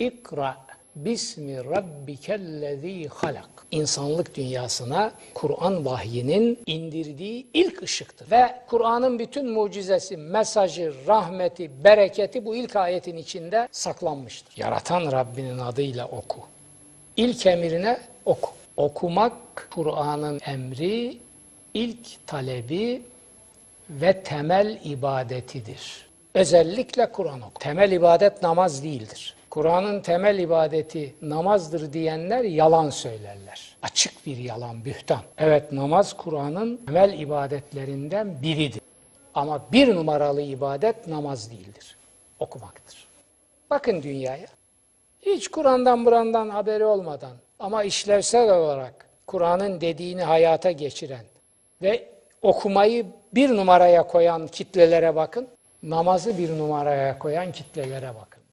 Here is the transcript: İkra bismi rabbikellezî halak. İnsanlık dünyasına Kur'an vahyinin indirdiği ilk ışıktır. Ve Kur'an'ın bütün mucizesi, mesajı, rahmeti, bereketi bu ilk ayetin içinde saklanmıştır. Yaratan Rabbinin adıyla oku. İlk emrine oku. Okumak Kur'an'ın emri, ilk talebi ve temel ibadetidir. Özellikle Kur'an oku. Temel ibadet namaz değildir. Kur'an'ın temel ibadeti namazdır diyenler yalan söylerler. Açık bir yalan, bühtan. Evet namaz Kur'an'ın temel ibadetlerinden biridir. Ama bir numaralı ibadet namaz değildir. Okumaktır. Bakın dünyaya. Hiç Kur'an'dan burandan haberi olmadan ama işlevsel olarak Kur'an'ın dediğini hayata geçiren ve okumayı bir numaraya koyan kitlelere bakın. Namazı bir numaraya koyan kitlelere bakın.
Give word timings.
İkra 0.00 0.56
bismi 0.96 1.64
rabbikellezî 1.64 3.08
halak. 3.08 3.48
İnsanlık 3.70 4.34
dünyasına 4.34 5.12
Kur'an 5.34 5.84
vahyinin 5.84 6.58
indirdiği 6.66 7.46
ilk 7.54 7.82
ışıktır. 7.82 8.30
Ve 8.30 8.54
Kur'an'ın 8.66 9.18
bütün 9.18 9.50
mucizesi, 9.50 10.16
mesajı, 10.16 10.94
rahmeti, 11.06 11.84
bereketi 11.84 12.44
bu 12.44 12.56
ilk 12.56 12.76
ayetin 12.76 13.16
içinde 13.16 13.68
saklanmıştır. 13.72 14.56
Yaratan 14.56 15.12
Rabbinin 15.12 15.58
adıyla 15.58 16.06
oku. 16.06 16.40
İlk 17.16 17.46
emrine 17.46 18.00
oku. 18.24 18.50
Okumak 18.76 19.32
Kur'an'ın 19.70 20.40
emri, 20.46 21.18
ilk 21.74 22.26
talebi 22.26 23.02
ve 23.90 24.22
temel 24.22 24.80
ibadetidir. 24.84 26.06
Özellikle 26.34 27.12
Kur'an 27.12 27.40
oku. 27.40 27.58
Temel 27.60 27.92
ibadet 27.92 28.42
namaz 28.42 28.84
değildir. 28.84 29.34
Kur'an'ın 29.50 30.00
temel 30.00 30.38
ibadeti 30.38 31.14
namazdır 31.22 31.92
diyenler 31.92 32.44
yalan 32.44 32.90
söylerler. 32.90 33.76
Açık 33.82 34.26
bir 34.26 34.36
yalan, 34.36 34.84
bühtan. 34.84 35.20
Evet 35.38 35.72
namaz 35.72 36.16
Kur'an'ın 36.16 36.76
temel 36.76 37.18
ibadetlerinden 37.18 38.42
biridir. 38.42 38.80
Ama 39.34 39.62
bir 39.72 39.94
numaralı 39.94 40.40
ibadet 40.42 41.06
namaz 41.06 41.50
değildir. 41.50 41.96
Okumaktır. 42.38 43.06
Bakın 43.70 44.02
dünyaya. 44.02 44.46
Hiç 45.22 45.48
Kur'an'dan 45.48 46.06
burandan 46.06 46.50
haberi 46.50 46.84
olmadan 46.84 47.32
ama 47.58 47.84
işlevsel 47.84 48.50
olarak 48.50 49.06
Kur'an'ın 49.26 49.80
dediğini 49.80 50.22
hayata 50.22 50.70
geçiren 50.70 51.24
ve 51.82 52.08
okumayı 52.42 53.06
bir 53.34 53.56
numaraya 53.56 54.06
koyan 54.06 54.46
kitlelere 54.46 55.16
bakın. 55.16 55.48
Namazı 55.82 56.38
bir 56.38 56.58
numaraya 56.58 57.18
koyan 57.18 57.52
kitlelere 57.52 58.14
bakın. 58.14 58.39